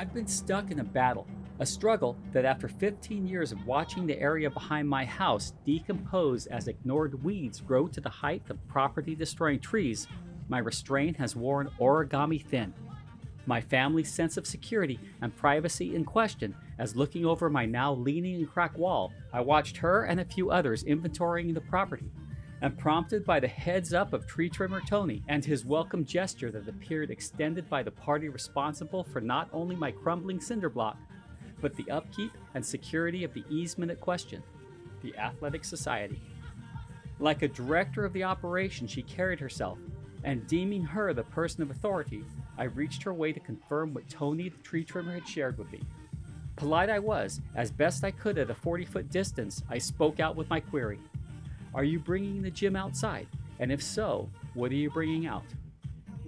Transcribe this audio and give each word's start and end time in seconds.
I've 0.00 0.14
been 0.14 0.26
stuck 0.26 0.70
in 0.70 0.80
a 0.80 0.84
battle, 0.84 1.26
a 1.58 1.66
struggle 1.66 2.16
that 2.32 2.46
after 2.46 2.68
15 2.68 3.26
years 3.26 3.52
of 3.52 3.66
watching 3.66 4.06
the 4.06 4.18
area 4.18 4.48
behind 4.48 4.88
my 4.88 5.04
house 5.04 5.52
decompose 5.66 6.46
as 6.46 6.68
ignored 6.68 7.22
weeds 7.22 7.60
grow 7.60 7.86
to 7.88 8.00
the 8.00 8.08
height 8.08 8.40
of 8.48 8.66
property 8.66 9.14
destroying 9.14 9.60
trees, 9.60 10.08
my 10.48 10.56
restraint 10.56 11.18
has 11.18 11.36
worn 11.36 11.68
origami 11.78 12.42
thin. 12.42 12.72
My 13.44 13.60
family's 13.60 14.10
sense 14.10 14.38
of 14.38 14.46
security 14.46 14.98
and 15.20 15.36
privacy 15.36 15.94
in 15.94 16.06
question 16.06 16.54
as 16.78 16.96
looking 16.96 17.26
over 17.26 17.50
my 17.50 17.66
now 17.66 17.92
leaning 17.92 18.36
and 18.36 18.50
cracked 18.50 18.78
wall, 18.78 19.12
I 19.34 19.42
watched 19.42 19.76
her 19.76 20.04
and 20.04 20.18
a 20.18 20.24
few 20.24 20.50
others 20.50 20.82
inventorying 20.82 21.52
the 21.52 21.60
property 21.60 22.10
and 22.62 22.76
prompted 22.76 23.24
by 23.24 23.40
the 23.40 23.48
heads 23.48 23.94
up 23.94 24.12
of 24.12 24.26
tree 24.26 24.48
trimmer 24.48 24.80
Tony 24.80 25.22
and 25.28 25.44
his 25.44 25.64
welcome 25.64 26.04
gesture 26.04 26.50
that 26.50 26.68
appeared 26.68 27.10
extended 27.10 27.68
by 27.70 27.82
the 27.82 27.90
party 27.90 28.28
responsible 28.28 29.02
for 29.02 29.20
not 29.20 29.48
only 29.52 29.74
my 29.74 29.90
crumbling 29.90 30.40
cinder 30.40 30.68
block, 30.68 30.98
but 31.60 31.74
the 31.76 31.90
upkeep 31.90 32.32
and 32.54 32.64
security 32.64 33.24
of 33.24 33.32
the 33.34 33.44
easement 33.48 33.90
at 33.90 34.00
question, 34.00 34.42
the 35.02 35.16
Athletic 35.16 35.64
Society. 35.64 36.20
Like 37.18 37.42
a 37.42 37.48
director 37.48 38.04
of 38.04 38.12
the 38.12 38.24
operation, 38.24 38.86
she 38.86 39.02
carried 39.02 39.40
herself, 39.40 39.78
and 40.24 40.46
deeming 40.46 40.84
her 40.84 41.12
the 41.12 41.22
person 41.24 41.62
of 41.62 41.70
authority, 41.70 42.24
I 42.58 42.64
reached 42.64 43.02
her 43.04 43.14
way 43.14 43.32
to 43.32 43.40
confirm 43.40 43.94
what 43.94 44.08
Tony 44.08 44.48
the 44.48 44.58
tree 44.58 44.84
trimmer 44.84 45.12
had 45.12 45.26
shared 45.26 45.56
with 45.56 45.70
me. 45.72 45.80
Polite 46.56 46.90
I 46.90 46.98
was, 46.98 47.40
as 47.54 47.70
best 47.70 48.04
I 48.04 48.10
could 48.10 48.36
at 48.36 48.50
a 48.50 48.54
40 48.54 48.84
foot 48.84 49.10
distance, 49.10 49.62
I 49.70 49.78
spoke 49.78 50.20
out 50.20 50.36
with 50.36 50.50
my 50.50 50.60
query. 50.60 50.98
Are 51.74 51.84
you 51.84 51.98
bringing 51.98 52.42
the 52.42 52.50
gym 52.50 52.74
outside? 52.74 53.28
And 53.60 53.70
if 53.70 53.82
so, 53.82 54.28
what 54.54 54.72
are 54.72 54.76
you 54.76 54.90
bringing 54.90 55.26
out? 55.26 55.44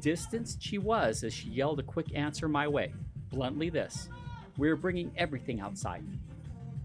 Distanced 0.00 0.62
she 0.62 0.78
was 0.78 1.24
as 1.24 1.34
she 1.34 1.48
yelled 1.48 1.80
a 1.80 1.82
quick 1.84 2.14
answer 2.14 2.48
my 2.48 2.68
way. 2.68 2.92
Bluntly, 3.30 3.70
this 3.70 4.08
We're 4.56 4.76
bringing 4.76 5.10
everything 5.16 5.60
outside. 5.60 6.04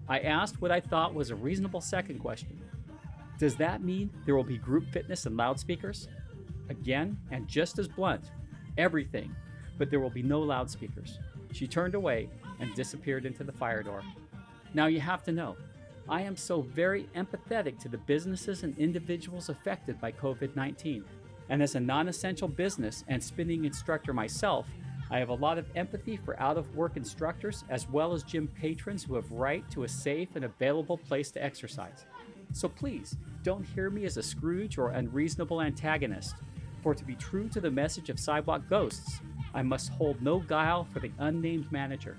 I 0.09 0.19
asked 0.19 0.61
what 0.61 0.71
I 0.71 0.79
thought 0.79 1.13
was 1.13 1.29
a 1.29 1.35
reasonable 1.35 1.81
second 1.81 2.19
question 2.19 2.59
Does 3.37 3.55
that 3.57 3.83
mean 3.83 4.09
there 4.25 4.35
will 4.35 4.43
be 4.43 4.57
group 4.57 4.87
fitness 4.91 5.25
and 5.25 5.37
loudspeakers? 5.37 6.07
Again, 6.69 7.17
and 7.31 7.47
just 7.47 7.77
as 7.79 7.87
blunt, 7.87 8.31
everything, 8.77 9.35
but 9.77 9.89
there 9.89 9.99
will 9.99 10.09
be 10.09 10.23
no 10.23 10.39
loudspeakers. 10.39 11.19
She 11.51 11.67
turned 11.67 11.95
away 11.95 12.29
and 12.59 12.73
disappeared 12.73 13.25
into 13.25 13.43
the 13.43 13.51
fire 13.51 13.83
door. 13.83 14.01
Now 14.73 14.87
you 14.87 14.99
have 14.99 15.23
to 15.23 15.31
know, 15.31 15.55
I 16.09 16.21
am 16.21 16.37
so 16.37 16.61
very 16.61 17.09
empathetic 17.15 17.79
to 17.79 17.89
the 17.89 17.97
businesses 17.97 18.63
and 18.63 18.77
individuals 18.77 19.49
affected 19.49 19.99
by 19.99 20.11
COVID 20.13 20.55
19. 20.55 21.03
And 21.49 21.61
as 21.61 21.75
a 21.75 21.79
non 21.79 22.07
essential 22.07 22.47
business 22.47 23.03
and 23.07 23.21
spinning 23.21 23.65
instructor 23.65 24.13
myself, 24.13 24.67
I 25.09 25.19
have 25.19 25.29
a 25.29 25.33
lot 25.33 25.57
of 25.57 25.65
empathy 25.75 26.17
for 26.17 26.39
out 26.39 26.57
of 26.57 26.75
work 26.75 26.97
instructors 26.97 27.63
as 27.69 27.89
well 27.89 28.13
as 28.13 28.23
gym 28.23 28.47
patrons 28.47 29.03
who 29.03 29.15
have 29.15 29.31
right 29.31 29.69
to 29.71 29.83
a 29.83 29.87
safe 29.87 30.35
and 30.35 30.45
available 30.45 30.97
place 30.97 31.31
to 31.31 31.43
exercise. 31.43 32.05
So 32.53 32.67
please, 32.67 33.15
don't 33.43 33.65
hear 33.65 33.89
me 33.89 34.05
as 34.05 34.17
a 34.17 34.23
Scrooge 34.23 34.77
or 34.77 34.89
unreasonable 34.91 35.61
antagonist. 35.61 36.35
For 36.83 36.93
to 36.93 37.03
be 37.03 37.15
true 37.15 37.49
to 37.49 37.61
the 37.61 37.71
message 37.71 38.09
of 38.09 38.19
Sidewalk 38.19 38.63
Ghosts, 38.69 39.21
I 39.53 39.61
must 39.61 39.89
hold 39.89 40.21
no 40.21 40.39
guile 40.39 40.87
for 40.93 40.99
the 40.99 41.11
unnamed 41.19 41.71
manager. 41.71 42.17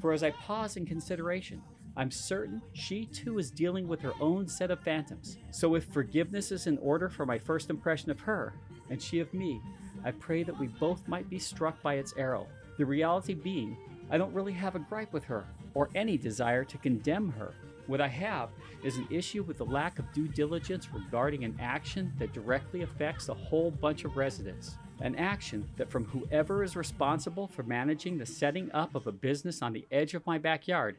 For 0.00 0.12
as 0.12 0.22
I 0.22 0.30
pause 0.30 0.76
in 0.76 0.86
consideration, 0.86 1.62
I'm 1.96 2.10
certain 2.10 2.60
she 2.74 3.06
too 3.06 3.38
is 3.38 3.50
dealing 3.50 3.88
with 3.88 4.00
her 4.02 4.12
own 4.20 4.46
set 4.48 4.70
of 4.70 4.80
phantoms. 4.80 5.38
So 5.50 5.74
if 5.74 5.84
forgiveness 5.84 6.52
is 6.52 6.66
in 6.66 6.76
order 6.78 7.08
for 7.08 7.24
my 7.24 7.38
first 7.38 7.70
impression 7.70 8.10
of 8.10 8.20
her, 8.20 8.52
and 8.90 9.00
she 9.00 9.20
of 9.20 9.32
me, 9.32 9.60
I 10.04 10.10
pray 10.10 10.42
that 10.42 10.58
we 10.58 10.66
both 10.66 11.08
might 11.08 11.30
be 11.30 11.38
struck 11.38 11.80
by 11.82 11.94
its 11.94 12.14
arrow. 12.16 12.46
The 12.76 12.84
reality 12.84 13.34
being, 13.34 13.76
I 14.10 14.18
don't 14.18 14.34
really 14.34 14.52
have 14.52 14.76
a 14.76 14.80
gripe 14.80 15.12
with 15.12 15.24
her, 15.24 15.46
or 15.74 15.88
any 15.94 16.18
desire 16.18 16.64
to 16.64 16.78
condemn 16.78 17.30
her. 17.32 17.54
What 17.86 18.00
I 18.00 18.08
have 18.08 18.50
is 18.84 18.96
an 18.96 19.06
issue 19.10 19.42
with 19.42 19.58
the 19.58 19.64
lack 19.64 19.98
of 19.98 20.12
due 20.12 20.28
diligence 20.28 20.92
regarding 20.92 21.44
an 21.44 21.56
action 21.60 22.12
that 22.18 22.32
directly 22.32 22.82
affects 22.82 23.28
a 23.28 23.34
whole 23.34 23.70
bunch 23.70 24.04
of 24.04 24.16
residents. 24.16 24.76
An 25.00 25.14
action 25.16 25.68
that, 25.76 25.90
from 25.90 26.04
whoever 26.04 26.62
is 26.62 26.76
responsible 26.76 27.46
for 27.46 27.62
managing 27.62 28.18
the 28.18 28.26
setting 28.26 28.70
up 28.72 28.94
of 28.94 29.06
a 29.06 29.12
business 29.12 29.62
on 29.62 29.72
the 29.72 29.86
edge 29.90 30.14
of 30.14 30.26
my 30.26 30.36
backyard, 30.36 30.96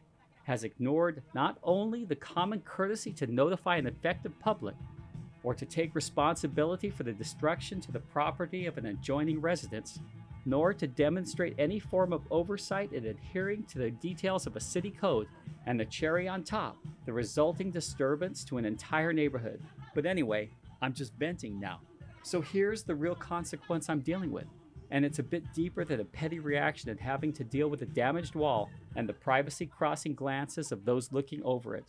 has 0.47 0.63
ignored 0.63 1.21
not 1.35 1.57
only 1.61 2.05
the 2.05 2.15
common 2.15 2.61
courtesy 2.61 3.11
to 3.11 3.27
notify 3.27 3.75
an 3.75 3.85
affected 3.85 4.31
public 4.39 4.75
or 5.43 5.53
to 5.53 5.65
take 5.65 5.93
responsibility 5.93 6.89
for 6.89 7.03
the 7.03 7.11
destruction 7.11 7.81
to 7.81 7.91
the 7.91 7.99
property 7.99 8.65
of 8.65 8.77
an 8.77 8.85
adjoining 8.85 9.41
residence, 9.41 9.99
nor 10.45 10.73
to 10.73 10.87
demonstrate 10.87 11.53
any 11.59 11.79
form 11.79 12.13
of 12.13 12.21
oversight 12.31 12.93
in 12.93 13.07
adhering 13.07 13.63
to 13.63 13.77
the 13.77 13.91
details 13.91 14.47
of 14.47 14.55
a 14.55 14.61
city 14.61 14.89
code, 14.89 15.27
and 15.65 15.77
the 15.77 15.85
cherry 15.85 16.29
on 16.29 16.41
top, 16.45 16.77
the 17.05 17.11
resulting 17.11 17.69
disturbance 17.69 18.45
to 18.45 18.57
an 18.57 18.63
entire 18.63 19.11
neighborhood. 19.11 19.61
But 19.93 20.05
anyway, 20.05 20.49
I'm 20.81 20.93
just 20.93 21.13
venting 21.15 21.59
now. 21.59 21.81
So 22.23 22.39
here's 22.39 22.83
the 22.83 22.95
real 22.95 23.15
consequence 23.15 23.89
I'm 23.89 23.99
dealing 23.99 24.31
with 24.31 24.47
and 24.91 25.05
it's 25.05 25.19
a 25.19 25.23
bit 25.23 25.53
deeper 25.53 25.83
than 25.83 25.99
a 25.99 26.05
petty 26.05 26.39
reaction 26.39 26.89
at 26.89 26.99
having 26.99 27.33
to 27.33 27.43
deal 27.43 27.69
with 27.69 27.81
a 27.81 27.85
damaged 27.85 28.35
wall 28.35 28.69
and 28.95 29.07
the 29.07 29.13
privacy 29.13 29.65
crossing 29.65 30.13
glances 30.13 30.71
of 30.71 30.85
those 30.85 31.11
looking 31.11 31.41
over 31.43 31.75
it. 31.75 31.85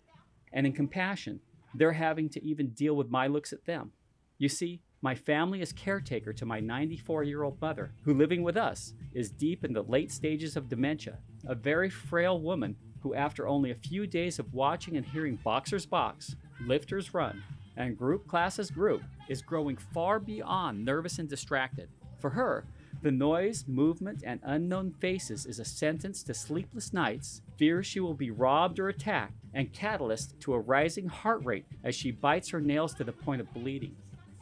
And 0.52 0.66
in 0.66 0.72
compassion, 0.72 1.40
they're 1.74 1.92
having 1.92 2.28
to 2.30 2.44
even 2.44 2.70
deal 2.70 2.94
with 2.94 3.10
my 3.10 3.26
looks 3.26 3.52
at 3.52 3.66
them. 3.66 3.92
You 4.38 4.48
see, 4.48 4.80
my 5.00 5.14
family 5.14 5.60
is 5.60 5.72
caretaker 5.72 6.32
to 6.32 6.46
my 6.46 6.58
94 6.58 7.22
year 7.22 7.42
old 7.44 7.60
mother, 7.60 7.92
who 8.02 8.14
living 8.14 8.42
with 8.42 8.56
us 8.56 8.94
is 9.14 9.30
deep 9.30 9.64
in 9.64 9.72
the 9.72 9.82
late 9.82 10.10
stages 10.10 10.56
of 10.56 10.68
dementia, 10.68 11.18
a 11.46 11.54
very 11.54 11.88
frail 11.88 12.40
woman 12.40 12.76
who, 13.00 13.14
after 13.14 13.46
only 13.46 13.70
a 13.70 13.76
few 13.76 14.06
days 14.06 14.38
of 14.38 14.52
watching 14.52 14.96
and 14.96 15.06
hearing 15.06 15.36
boxers 15.44 15.86
box, 15.86 16.34
lifters 16.60 17.14
run, 17.14 17.42
and 17.76 17.96
group 17.96 18.26
classes 18.26 18.72
group, 18.72 19.02
is 19.28 19.40
growing 19.40 19.76
far 19.76 20.18
beyond 20.18 20.84
nervous 20.84 21.20
and 21.20 21.28
distracted. 21.28 21.88
For 22.18 22.30
her, 22.30 22.64
the 23.00 23.12
noise, 23.12 23.64
movement, 23.68 24.24
and 24.26 24.40
unknown 24.42 24.90
faces 24.90 25.46
is 25.46 25.60
a 25.60 25.64
sentence 25.64 26.24
to 26.24 26.34
sleepless 26.34 26.92
nights, 26.92 27.42
fear 27.56 27.82
she 27.82 28.00
will 28.00 28.14
be 28.14 28.32
robbed 28.32 28.80
or 28.80 28.88
attacked, 28.88 29.34
and 29.54 29.72
catalyst 29.72 30.38
to 30.40 30.54
a 30.54 30.58
rising 30.58 31.06
heart 31.06 31.44
rate 31.44 31.66
as 31.84 31.94
she 31.94 32.10
bites 32.10 32.48
her 32.50 32.60
nails 32.60 32.94
to 32.94 33.04
the 33.04 33.12
point 33.12 33.40
of 33.40 33.52
bleeding. 33.54 33.94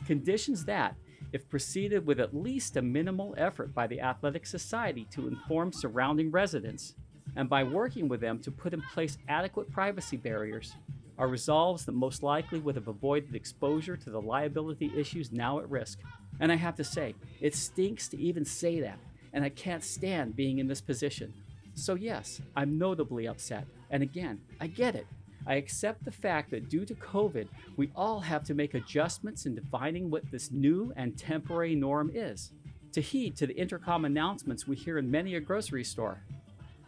Conditions 0.07 0.65
that, 0.65 0.97
if 1.33 1.49
preceded 1.51 2.07
with 2.07 2.19
at 2.19 2.35
least 2.35 2.77
a 2.77 2.83
minimal 2.83 3.35
effort 3.37 3.75
by 3.75 3.87
the 3.87 4.01
Athletic 4.01 4.47
Society 4.47 5.07
to 5.11 5.29
inform 5.29 5.73
surrounding 5.73 6.31
residents, 6.31 6.95
and 7.35 7.51
by 7.51 7.63
working 7.63 8.09
with 8.09 8.23
them 8.23 8.39
to 8.39 8.51
put 8.51 8.73
in 8.73 8.81
place 8.81 9.19
adequate 9.29 9.71
privacy 9.71 10.17
barriers, 10.17 10.75
are 11.19 11.29
resolves 11.29 11.85
that 11.85 11.93
most 11.93 12.23
likely 12.23 12.59
would 12.59 12.75
have 12.75 12.89
avoided 12.89 13.35
exposure 13.35 13.97
to 13.97 14.11
the 14.11 14.21
liability 14.21 14.93
issues 14.97 15.33
now 15.33 15.59
at 15.59 15.69
risk. 15.69 15.99
And 16.41 16.53
I 16.53 16.57
have 16.57 16.77
to 16.77 16.85
say, 16.85 17.15
it 17.41 17.55
stinks 17.55 18.09
to 18.09 18.19
even 18.19 18.45
say 18.45 18.81
that, 18.81 18.99
and 19.33 19.45
I 19.45 19.49
can't 19.49 19.85
stand 19.85 20.37
being 20.37 20.59
in 20.59 20.69
this 20.69 20.81
position. 20.81 21.33
So, 21.75 21.95
yes, 21.95 22.41
I'm 22.55 22.79
notably 22.79 23.27
upset. 23.27 23.67
And 23.91 24.03
again, 24.03 24.41
I 24.61 24.67
get 24.67 24.95
it. 24.95 25.07
I 25.47 25.55
accept 25.55 26.05
the 26.05 26.11
fact 26.11 26.51
that 26.51 26.69
due 26.69 26.85
to 26.85 26.95
COVID, 26.95 27.47
we 27.77 27.91
all 27.95 28.21
have 28.21 28.43
to 28.45 28.55
make 28.55 28.75
adjustments 28.75 29.47
in 29.47 29.55
defining 29.55 30.11
what 30.11 30.29
this 30.31 30.51
new 30.51 30.93
and 30.97 31.17
temporary 31.17 31.77
norm 31.77 32.11
is. 32.13 32.51
To 32.93 33.01
heed 33.01 33.37
to 33.37 33.47
the 33.47 33.57
intercom 33.57 34.05
announcements 34.05 34.67
we 34.67 34.75
hear 34.75 34.99
in 34.99 35.11
many 35.11 35.35
a 35.37 35.41
grocery 35.41 35.85
store, 35.85 36.23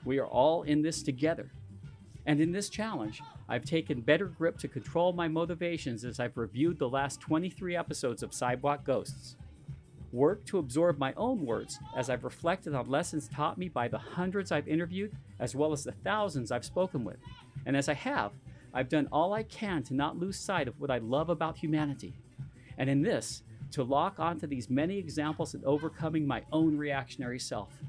we 0.04 0.18
are 0.18 0.26
all 0.26 0.62
in 0.62 0.82
this 0.82 1.02
together. 1.02 1.50
And 2.26 2.40
in 2.40 2.52
this 2.52 2.68
challenge, 2.68 3.22
I've 3.48 3.64
taken 3.64 4.00
better 4.00 4.26
grip 4.26 4.58
to 4.58 4.68
control 4.68 5.12
my 5.12 5.28
motivations 5.28 6.04
as 6.04 6.20
I've 6.20 6.36
reviewed 6.36 6.78
the 6.78 6.88
last 6.88 7.20
23 7.20 7.76
episodes 7.76 8.22
of 8.22 8.34
Sidewalk 8.34 8.84
Ghosts. 8.84 9.36
Work 10.12 10.46
to 10.46 10.58
absorb 10.58 10.98
my 10.98 11.12
own 11.14 11.44
words 11.44 11.78
as 11.96 12.08
I've 12.08 12.24
reflected 12.24 12.74
on 12.74 12.88
lessons 12.88 13.28
taught 13.28 13.58
me 13.58 13.68
by 13.68 13.88
the 13.88 13.98
hundreds 13.98 14.50
I've 14.50 14.68
interviewed, 14.68 15.12
as 15.38 15.54
well 15.54 15.72
as 15.72 15.84
the 15.84 15.92
thousands 15.92 16.50
I've 16.50 16.64
spoken 16.64 17.04
with. 17.04 17.18
And 17.66 17.76
as 17.76 17.88
I 17.88 17.94
have, 17.94 18.32
I've 18.72 18.88
done 18.88 19.08
all 19.12 19.34
I 19.34 19.42
can 19.42 19.82
to 19.84 19.94
not 19.94 20.18
lose 20.18 20.38
sight 20.38 20.68
of 20.68 20.80
what 20.80 20.90
I 20.90 20.98
love 20.98 21.28
about 21.28 21.58
humanity. 21.58 22.14
And 22.78 22.88
in 22.88 23.02
this, 23.02 23.42
to 23.72 23.82
lock 23.82 24.18
onto 24.18 24.46
these 24.46 24.70
many 24.70 24.98
examples 24.98 25.54
in 25.54 25.62
overcoming 25.64 26.26
my 26.26 26.42
own 26.52 26.78
reactionary 26.78 27.38
self. 27.38 27.82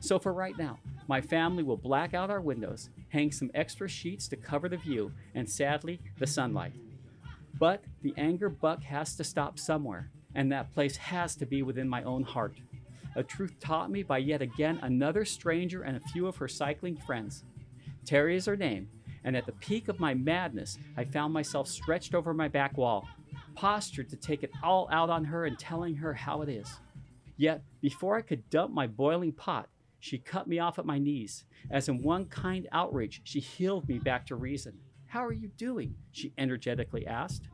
So 0.00 0.18
for 0.18 0.32
right 0.32 0.56
now, 0.56 0.78
my 1.08 1.20
family 1.20 1.62
will 1.62 1.76
black 1.76 2.14
out 2.14 2.30
our 2.30 2.40
windows, 2.40 2.88
hang 3.08 3.32
some 3.32 3.50
extra 3.54 3.88
sheets 3.88 4.28
to 4.28 4.36
cover 4.36 4.68
the 4.68 4.76
view, 4.76 5.12
and 5.34 5.48
sadly, 5.48 6.00
the 6.18 6.26
sunlight. 6.26 6.72
But 7.58 7.84
the 8.02 8.14
anger 8.16 8.48
buck 8.48 8.82
has 8.84 9.16
to 9.16 9.24
stop 9.24 9.58
somewhere, 9.58 10.10
and 10.34 10.50
that 10.52 10.72
place 10.72 10.96
has 10.96 11.34
to 11.36 11.46
be 11.46 11.62
within 11.62 11.88
my 11.88 12.02
own 12.02 12.22
heart. 12.22 12.56
A 13.16 13.22
truth 13.22 13.56
taught 13.60 13.90
me 13.90 14.02
by 14.02 14.18
yet 14.18 14.42
again 14.42 14.78
another 14.82 15.24
stranger 15.24 15.82
and 15.82 15.96
a 15.96 16.08
few 16.12 16.26
of 16.26 16.36
her 16.36 16.48
cycling 16.48 16.96
friends. 16.96 17.44
Terry 18.04 18.36
is 18.36 18.46
her 18.46 18.56
name, 18.56 18.88
and 19.24 19.36
at 19.36 19.46
the 19.46 19.52
peak 19.52 19.88
of 19.88 20.00
my 20.00 20.14
madness, 20.14 20.78
I 20.96 21.04
found 21.04 21.32
myself 21.32 21.68
stretched 21.68 22.14
over 22.14 22.32
my 22.32 22.48
back 22.48 22.76
wall, 22.76 23.08
postured 23.54 24.08
to 24.10 24.16
take 24.16 24.42
it 24.42 24.52
all 24.62 24.88
out 24.92 25.10
on 25.10 25.24
her 25.24 25.46
and 25.46 25.58
telling 25.58 25.96
her 25.96 26.14
how 26.14 26.42
it 26.42 26.48
is. 26.48 26.80
Yet, 27.36 27.62
before 27.80 28.16
I 28.16 28.22
could 28.22 28.48
dump 28.50 28.72
my 28.72 28.86
boiling 28.86 29.32
pot, 29.32 29.68
She 30.00 30.18
cut 30.18 30.46
me 30.46 30.58
off 30.58 30.78
at 30.78 30.86
my 30.86 30.98
knees, 30.98 31.44
as 31.70 31.88
in 31.88 32.02
one 32.02 32.26
kind 32.26 32.68
outreach, 32.72 33.20
she 33.24 33.40
healed 33.40 33.88
me 33.88 33.98
back 33.98 34.26
to 34.26 34.36
reason. 34.36 34.78
How 35.06 35.24
are 35.24 35.32
you 35.32 35.48
doing? 35.48 35.96
she 36.12 36.32
energetically 36.38 37.06
asked. 37.06 37.48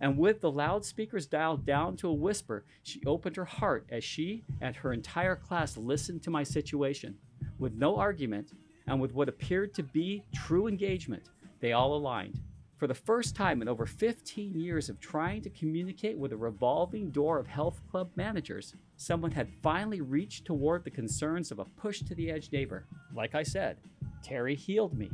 And 0.00 0.16
with 0.16 0.40
the 0.40 0.50
loudspeakers 0.50 1.26
dialed 1.26 1.66
down 1.66 1.96
to 1.96 2.08
a 2.08 2.14
whisper, 2.14 2.64
she 2.82 3.02
opened 3.04 3.36
her 3.36 3.44
heart 3.44 3.86
as 3.90 4.04
she 4.04 4.44
and 4.60 4.76
her 4.76 4.92
entire 4.92 5.36
class 5.36 5.76
listened 5.76 6.22
to 6.22 6.30
my 6.30 6.42
situation. 6.42 7.16
With 7.58 7.74
no 7.74 7.96
argument, 7.96 8.52
and 8.86 9.00
with 9.00 9.12
what 9.12 9.28
appeared 9.28 9.74
to 9.74 9.82
be 9.82 10.22
true 10.34 10.66
engagement, 10.66 11.30
they 11.60 11.72
all 11.72 11.94
aligned. 11.94 12.40
For 12.78 12.86
the 12.86 12.94
first 12.94 13.34
time 13.34 13.60
in 13.60 13.68
over 13.68 13.86
15 13.86 14.58
years 14.58 14.88
of 14.88 15.00
trying 15.00 15.42
to 15.42 15.50
communicate 15.50 16.16
with 16.16 16.32
a 16.32 16.36
revolving 16.36 17.10
door 17.10 17.38
of 17.38 17.48
health 17.48 17.82
club 17.90 18.10
managers, 18.14 18.74
someone 18.96 19.32
had 19.32 19.52
finally 19.62 20.00
reached 20.00 20.44
toward 20.44 20.84
the 20.84 20.90
concerns 20.90 21.50
of 21.50 21.58
a 21.58 21.64
push 21.64 22.02
to 22.02 22.14
the 22.14 22.30
edge 22.30 22.52
neighbor. 22.52 22.86
Like 23.12 23.34
I 23.34 23.42
said, 23.42 23.78
Terry 24.22 24.54
healed 24.54 24.96
me. 24.96 25.10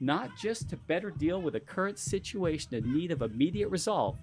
Not 0.00 0.36
just 0.36 0.70
to 0.70 0.76
better 0.76 1.10
deal 1.10 1.40
with 1.42 1.54
a 1.54 1.60
current 1.60 1.98
situation 1.98 2.74
in 2.74 2.92
need 2.92 3.10
of 3.10 3.22
immediate 3.22 3.68
resolve, 3.68 4.16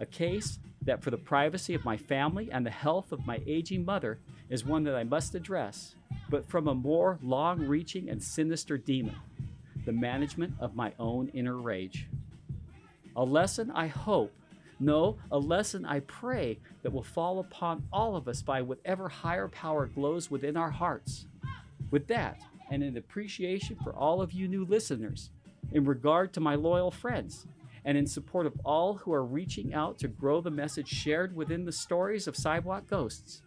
a 0.00 0.06
case 0.06 0.58
that, 0.82 1.02
for 1.02 1.10
the 1.10 1.18
privacy 1.18 1.74
of 1.74 1.84
my 1.84 1.96
family 1.96 2.50
and 2.50 2.64
the 2.64 2.70
health 2.70 3.12
of 3.12 3.26
my 3.26 3.40
aging 3.46 3.84
mother, 3.84 4.18
is 4.48 4.64
one 4.64 4.84
that 4.84 4.94
I 4.94 5.04
must 5.04 5.34
address, 5.34 5.94
but 6.30 6.48
from 6.48 6.66
a 6.66 6.74
more 6.74 7.18
long 7.22 7.60
reaching 7.66 8.08
and 8.08 8.22
sinister 8.22 8.78
demon 8.78 9.16
the 9.84 9.92
management 9.92 10.52
of 10.60 10.76
my 10.76 10.92
own 10.98 11.28
inner 11.32 11.56
rage. 11.56 12.08
A 13.16 13.24
lesson 13.24 13.70
I 13.70 13.86
hope, 13.86 14.32
no, 14.78 15.16
a 15.30 15.38
lesson 15.38 15.86
I 15.86 16.00
pray 16.00 16.58
that 16.82 16.92
will 16.92 17.02
fall 17.02 17.38
upon 17.38 17.84
all 17.90 18.14
of 18.14 18.28
us 18.28 18.42
by 18.42 18.60
whatever 18.60 19.08
higher 19.08 19.48
power 19.48 19.86
glows 19.86 20.30
within 20.30 20.56
our 20.56 20.70
hearts. 20.70 21.24
With 21.90 22.06
that, 22.08 22.38
and 22.70 22.82
in 22.82 22.96
appreciation 22.96 23.76
for 23.82 23.94
all 23.94 24.20
of 24.20 24.32
you 24.32 24.48
new 24.48 24.64
listeners, 24.64 25.30
in 25.72 25.84
regard 25.84 26.32
to 26.32 26.40
my 26.40 26.54
loyal 26.54 26.90
friends, 26.90 27.46
and 27.84 27.96
in 27.96 28.06
support 28.06 28.46
of 28.46 28.60
all 28.64 28.94
who 28.94 29.12
are 29.12 29.24
reaching 29.24 29.72
out 29.74 29.98
to 29.98 30.08
grow 30.08 30.40
the 30.40 30.50
message 30.50 30.88
shared 30.88 31.34
within 31.34 31.64
the 31.64 31.72
stories 31.72 32.26
of 32.26 32.36
Sidewalk 32.36 32.88
Ghosts, 32.88 33.42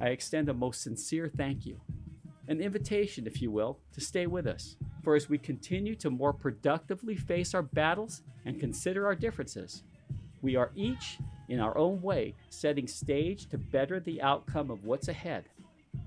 I 0.00 0.08
extend 0.08 0.48
a 0.48 0.54
most 0.54 0.82
sincere 0.82 1.28
thank 1.28 1.66
you. 1.66 1.80
An 2.48 2.60
invitation, 2.60 3.26
if 3.26 3.40
you 3.40 3.50
will, 3.50 3.78
to 3.92 4.00
stay 4.00 4.26
with 4.26 4.46
us. 4.46 4.76
For 5.02 5.14
as 5.14 5.28
we 5.28 5.38
continue 5.38 5.94
to 5.96 6.10
more 6.10 6.32
productively 6.32 7.16
face 7.16 7.54
our 7.54 7.62
battles 7.62 8.22
and 8.44 8.58
consider 8.58 9.06
our 9.06 9.14
differences, 9.14 9.82
we 10.42 10.56
are 10.56 10.72
each, 10.74 11.18
in 11.48 11.60
our 11.60 11.76
own 11.76 12.02
way, 12.02 12.34
setting 12.50 12.86
stage 12.86 13.46
to 13.50 13.58
better 13.58 14.00
the 14.00 14.22
outcome 14.22 14.70
of 14.70 14.84
what's 14.84 15.08
ahead. 15.08 15.44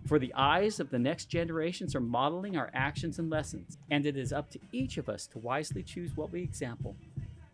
For 0.06 0.20
the 0.20 0.34
eyes 0.36 0.80
of 0.80 0.92
the 0.92 1.00
next 1.00 1.26
generations 1.26 1.96
are 1.96 2.00
modeling 2.00 2.56
our 2.56 2.70
actions 2.76 3.18
and 3.18 3.28
lessons, 3.28 3.80
and 3.90 4.06
it 4.06 4.16
is 4.16 4.32
up 4.32 4.52
to 4.52 4.60
each 4.72 4.98
of 4.98 5.10
us 5.10 5.26
to 5.28 5.40
wisely 5.40 5.82
choose 5.82 6.16
what 6.16 6.32
we 6.32 6.44
example. 6.44 6.96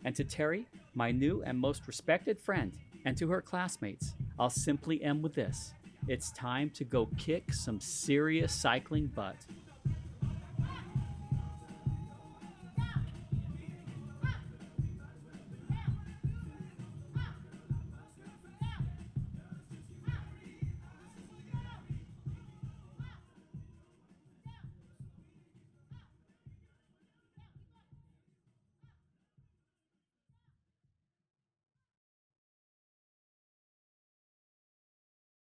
And 0.04 0.14
to 0.16 0.24
Terry, 0.24 0.66
my 0.94 1.12
new 1.12 1.42
and 1.44 1.58
most 1.58 1.86
respected 1.86 2.38
friend, 2.38 2.72
and 3.06 3.16
to 3.16 3.28
her 3.30 3.40
classmates, 3.40 4.14
I'll 4.38 4.50
simply 4.50 5.02
end 5.02 5.22
with 5.22 5.34
this. 5.34 5.72
It's 6.08 6.30
time 6.32 6.68
to 6.74 6.84
go 6.84 7.08
kick 7.16 7.54
some 7.54 7.80
serious 7.80 8.52
cycling 8.52 9.06
butt. 9.06 9.36